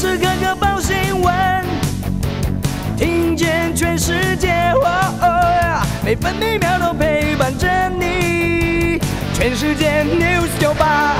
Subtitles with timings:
[0.00, 1.62] 时刻刻报新闻，
[2.96, 4.72] 听见全世界，
[6.02, 8.98] 每分每秒都陪伴着你。
[9.34, 11.14] 全世界 news 九八。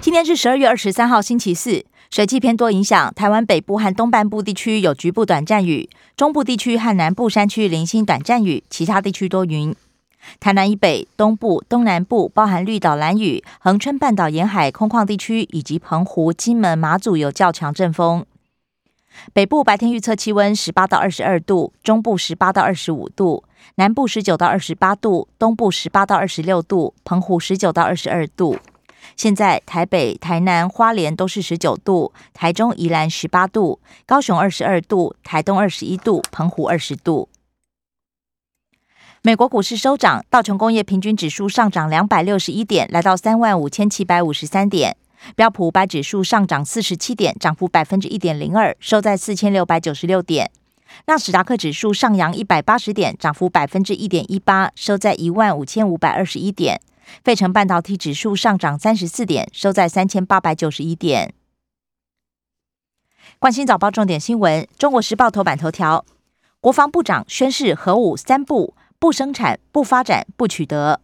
[0.00, 1.84] 今天是十二月二十三号，星期四。
[2.10, 9.72] 水气偏多影响台湾北部和东半部地区有局部短暂雨，中部地区和南部山区零星短暂雨，其他地区多云。
[10.40, 18.24] 台南以北、东部、东南部包含绿岛、蓝屿、恒春半岛沿海空旷地区以及澎湖、金门、马祖有较强阵风。
[19.32, 23.44] 北部白天预测气温十八到二十二度，中部十八到二十五度，
[23.76, 28.58] 南部十九到二十八度，东部十八到二十六度，澎湖十九到二十二度。
[29.16, 37.28] 现在台北、台南、花莲都是十九度，台中、宜兰十八度，高雄二十二度，台东二十一度，澎湖二十度。
[39.26, 44.92] 美国股市收涨，道琼工业平均指数上涨两百六十一点，来到三万五千七百五十三点；
[45.34, 50.48] 标普五百指数上涨四十七点，涨幅百分之一点零二，收在四千六百九十六点；
[51.06, 56.78] 纳斯达克指数上扬一百八十点，涨幅百分之一点一八，收在一万五千五百二十一点。
[57.24, 61.32] 费城半导体指数上涨三十四点，收在三千八百九十一点。
[63.38, 66.04] 关心早报重点新闻，中国时报头版头条：
[66.60, 71.00] 国防部长宣誓核武三不：不生产、不发展、不取得。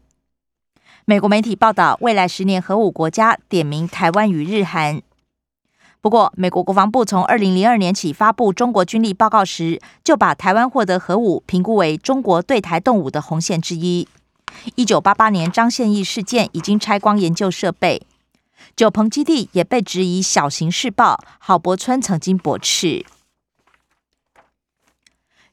[1.05, 5.03] 美国媒体报道，未来十年核武国家点名台湾与日韩。
[6.01, 14.09] 不过，美国国防部从二零零二年起发布中国军力报告时，就把台湾获得核武评估为中国对台动武的红线之一。
[14.77, 18.07] 一九八八年张献义事件已经拆光研究设备，
[18.75, 23.05] 九鹏基地也被质疑小型试爆，郝柏村曾经驳斥。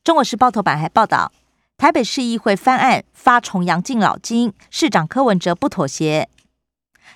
[0.04, 1.34] 中国时报头版还报道，
[1.78, 6.28] 台北市议会翻案发重阳敬老金，市长柯文哲不妥协。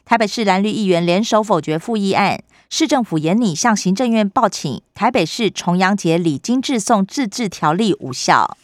[0.06, 8.56] 台北市蓝绿议员联手否决复议案，市政府严拟向行政院报请，台北市重阳节礼金致送自治条例无效。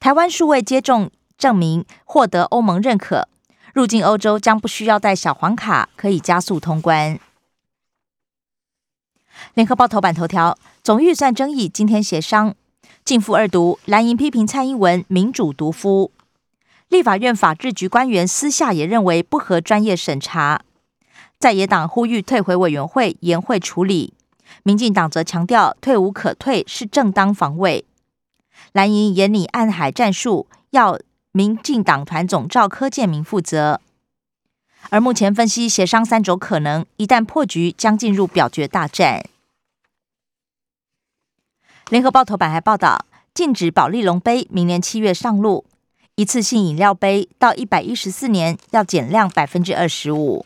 [0.00, 3.28] 台湾数位接种证明获得欧盟认可，
[3.72, 7.20] 入境欧洲将不需要带小黄卡，可以加速通关。
[9.54, 12.56] 联合报头版头条：总预算争议今天协商，
[13.08, 13.78] 进赴二读。
[13.86, 16.12] 蓝营批评蔡英文民主独夫，
[16.90, 20.60] 立法院法制局官员私下也认为不合专业审查。
[21.38, 24.12] 在野党呼吁退回委员会严会处理，
[24.62, 27.86] 民进党则强调退无可退是正当防卫。
[28.72, 31.00] 蓝营严拟暗海战术，要
[31.32, 33.80] 民进党团总召柯建明负责。
[34.90, 39.24] 而目前分析协商三种可能，一旦破局，将进入表决大战。
[41.90, 45.64] 联合报头版还报道，禁止保利龙杯明年七月上路，
[46.16, 50.44] 一次性饮料杯到一百一十四年要减量百分之二十五。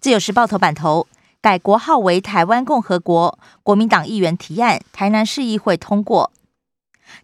[0.00, 1.06] 自由时报头版头。
[1.40, 6.32] 改国号为台湾共和国，国民党议员提案，台南市议会通过。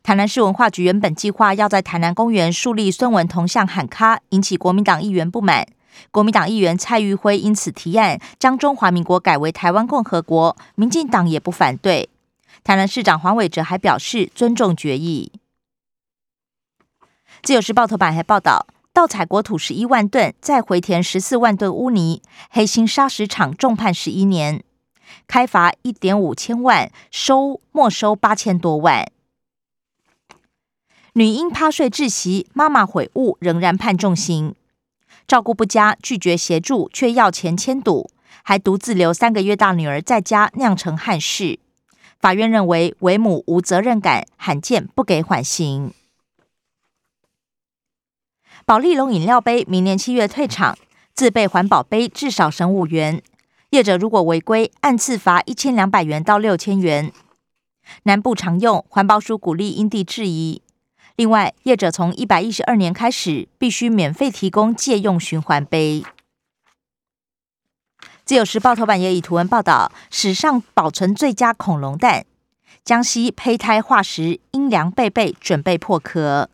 [0.02, 5.66] 台南市文化局原本计划要在台南公园树立孙文铜像喊卡，引起国民党议员不满。
[6.10, 12.08] 国民党议员蔡玉辉因此提案，将中华民国改为台湾共和国，民进党也不反对。
[12.64, 15.32] 台南市长黄伟哲还表示尊重决议。
[17.42, 18.66] 自由时报头版还报道。
[18.92, 22.20] 盗采国土十一万吨，再回填十四万吨污泥，
[22.50, 24.64] 黑心砂石厂重判十一年，
[25.28, 29.08] 开罚一点五千万，收没收八千多万。
[31.12, 34.56] 女婴趴睡窒息，妈妈悔悟，仍然判重刑。
[35.26, 38.10] 照顾不佳，拒绝协助，却要钱签赌，
[38.42, 41.58] 还独自留三个月大女儿在家，酿成憾事。
[42.18, 45.92] 法院认为为母无责任感，罕见不给缓刑。
[48.66, 50.76] 宝丽龙饮料杯明年七月退场，
[51.14, 53.22] 自备环保杯至少省五元。
[53.70, 57.12] 业者如果违规，按次罚一千两百元到六千元。
[58.02, 60.62] 南部常用环保署鼓励因地制宜。
[61.20, 66.02] 另外，业者从一百一十二年开始，必须免费提供借用循环杯。
[68.24, 72.24] 自由时报头版也以图文报道：史上保存最佳恐龙蛋，
[72.82, 76.48] 江西胚胎化石阴凉贝贝准备破壳。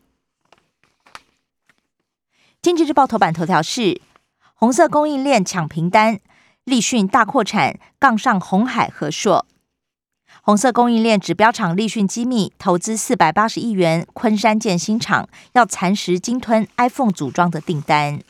[2.61, 4.01] 经济日报头版头条是：
[4.53, 6.19] 红色供应链抢平单，
[6.65, 9.45] 立讯大扩产，杠上红海和硕。
[10.47, 18.21] 红色供应链指标厂立讯机密投资四百八十亿元，昆山建新厂要蚕食鲸吞 iPhone 组装的订单。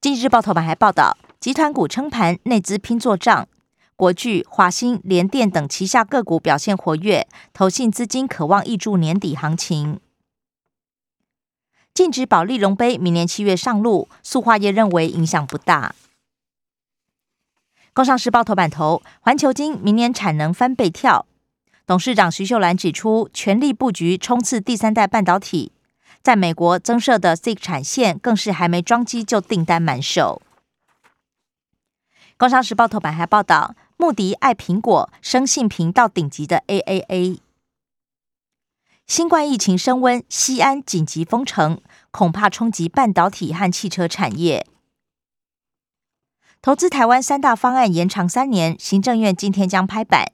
[0.00, 3.48] 经济日报头版还报道，集团股撑盘，内资拼做账，
[3.96, 9.98] 国巨、华兴、联电等旗下个股表现活跃，投信资金渴望挹注年底行情。
[11.92, 15.96] 禁止保利龙杯明年七月上路，塑化业认为影响不大。
[17.94, 21.26] 工商时报头版头，环球金明年产能翻倍跳。
[21.86, 25.72] 董事长徐秀兰指出，全力布局冲刺第三代半导体，
[26.22, 30.40] 在美国增设的 SiC 产线更是还没装机就订单满手。
[32.38, 37.40] 工商时报头版还报道，穆迪爱苹果，生性平到顶级的 AAA。
[39.06, 44.66] 新冠疫情升温，西安紧急封城，恐怕冲击半导体和汽车产业。
[46.62, 50.30] 投资台湾三大方案延长三年，行政院今天将拍板，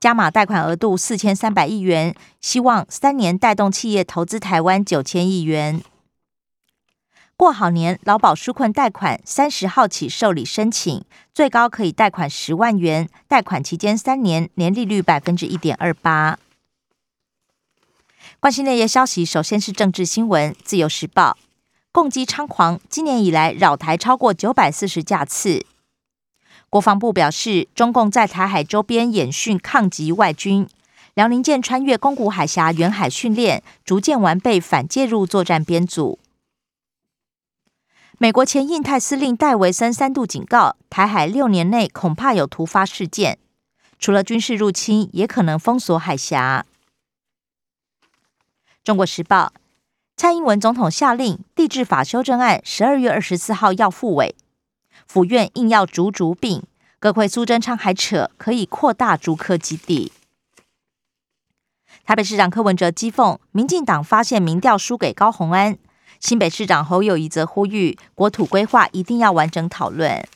[0.00, 5.82] 加码贷款额度四千三百亿元，希望三年带动企业投资台湾九千亿元。
[7.36, 11.04] 过好年劳保纾困贷款三十号起受理申请，
[11.34, 16.38] 最高可以贷款十万元，贷款期间三年，年利率百分之一点二八。
[18.40, 21.36] 关心内页消息，首先是政治新闻，《自由时报》。
[22.00, 25.66] 共机猖狂，今年以来扰台超过九百四十架次。
[26.70, 30.68] 国防部表示，中共在台海周边演训抗击外军，
[31.14, 36.20] 辽宁舰穿越宫古海峡远海训练，逐渐完备反介入作战编组。
[38.18, 43.40] 美国前印太司令戴维森三度警告，台海六年内恐怕有突发事件，
[43.98, 46.64] 除了军事入侵，也可能封锁海峡。
[48.84, 49.52] 中国时报。
[50.18, 54.34] 蔡英文总统下令，地质法修正案十二月二十四号要复委，
[55.06, 56.64] 府院硬要逐逐并，
[56.98, 60.10] 各会苏贞昌还扯可以扩大竹科基地。
[62.04, 65.78] 台北市长柯文哲讥讽民进党发现民调输给高虹安，
[66.18, 70.26] 新北市长侯友谊则呼吁国土规划一定要完整讨论。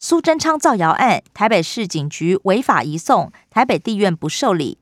[0.00, 4.78] 苏贞昌造谣案，台北市警局违法移送，台北地院不受理。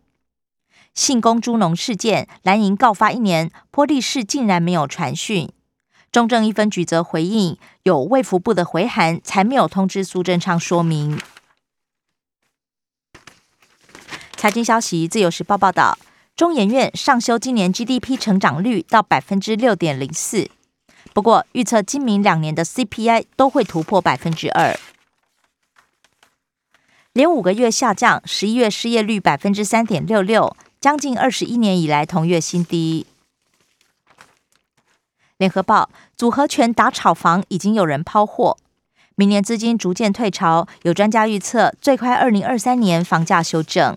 [0.96, 5.52] 信工猪农事件，蓝营告发一年，波利市竟然没有传讯。
[6.10, 11.20] 中正一分局则回应，有卫福部的回函，才没有通知苏贞昌说明。
[14.34, 15.98] 财经消息，自由时报报道，
[16.34, 20.48] 中研院上修今年 GDP 成长率到百分之六点零四，
[21.12, 24.78] 不过预测今明两年的 CPI 都会突破百分之二，
[27.12, 30.56] 连五个月下降，十一月失业率百分之三点六六。
[30.86, 33.06] 将近二十一年以来同月新低。
[35.36, 38.56] 联合报组合拳打炒房，已经有人抛货，
[39.16, 43.96] 明年资金逐渐退潮，有专家预测最快二零二三年房价修正。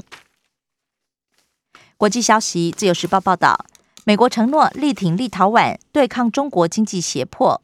[1.95, 3.67] 国际消息，自由时报报道，
[4.03, 7.61] 美国承诺力挺立陶宛对抗中国经济胁迫。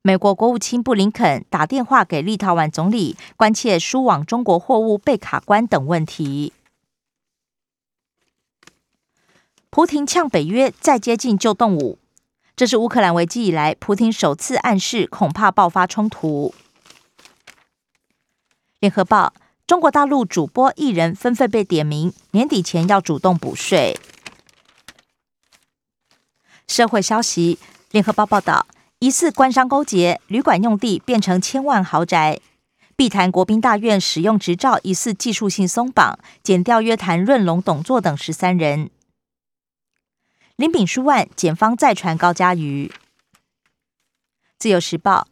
[0.00, 6.54] 美国国务卿布林肯打电话给立陶宛总理，关切输往中国货物被卡关等问题。
[9.76, 11.98] 普廷呛北约再接近就动武，
[12.56, 16.54] 这是乌克兰危机以来普廷首次暗示恐怕爆发冲突。
[18.80, 19.34] 联合报：
[19.66, 24.00] 中国大陆主播艺人纷纷被点名，年底前要主动补税。
[26.66, 27.58] 社会消息：
[27.90, 28.66] 联合报报道，
[29.00, 32.40] 疑似官商勾结，旅馆用地变成千万豪宅。
[32.96, 38.88] 碧潭国宾大院使用执照疑似技术性松绑，减掉约谈润龙、董座等十三人。
[40.56, 42.90] 林炳书案，检方再传高嘉瑜。
[44.58, 45.28] 自由时报：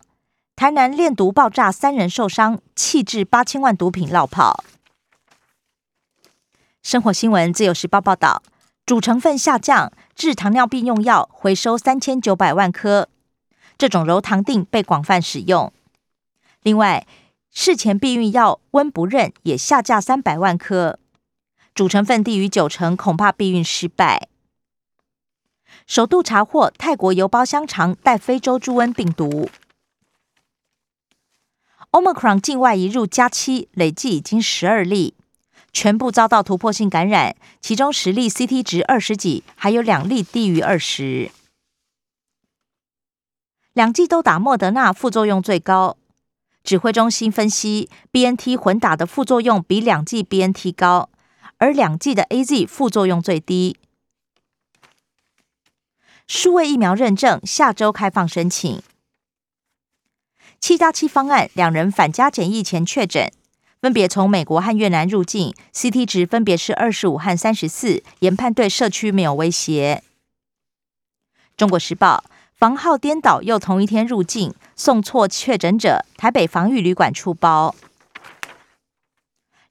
[0.54, 4.62] 台南炼毒爆炸，三人受伤，弃置八千万毒品落跑。
[6.82, 8.42] 生活新闻：自由时报报道，
[8.84, 13.08] 主成分下降，治糖尿病用药回收三千九百万颗，
[13.78, 15.72] 这种柔糖定被广泛使用。
[16.62, 17.06] 另外，
[17.50, 20.98] 事前避孕药温不认也下架三百万颗，
[21.74, 24.28] 主成分低于九成，恐怕避孕失败。
[25.86, 29.48] 首度查获泰国邮包香肠带非洲猪瘟病毒
[31.90, 35.14] ，Omicron 境外移入加七，累计已经十二例，
[35.72, 41.30] 全部遭到突破性感染，其中十例 CT 值二十几，还有两例低于二十。
[43.72, 45.96] 两剂都打莫德纳，副作用最高。
[46.62, 51.10] 指挥中心分析，BNT 混打的副作用比两剂 BNT 高，
[51.58, 53.76] 而两剂的 AZ 副作用最低。
[56.26, 58.82] 数位疫苗认证下周开放申请。
[60.58, 63.30] 七加七方案，两人返家检疫前确诊，
[63.82, 70.02] 分别从美国和越南入境，CT 值分别是二十五和三十四，研判对社区没有威胁。
[71.56, 72.24] 中国时报
[72.56, 77.74] 房号颠倒，又同一天入境，送错确诊者，台北防御旅馆出包。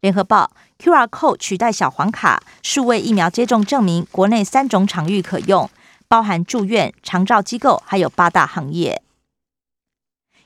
[0.01, 5.67] 联合报 QR code 取代小黄卡，数位疫苗接种证明，国内三种场域可用。
[6.13, 9.01] 包含住院、长照机构，还有八大行业。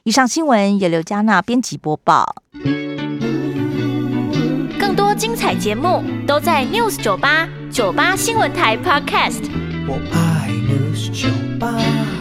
[0.03, 2.37] 以上新闻由刘嘉娜编辑播报。
[4.79, 9.43] 更多精彩节目都在 News 九八九八新闻台 Podcast。
[9.89, 11.27] 我爱 News 酒
[11.59, 12.16] 吧。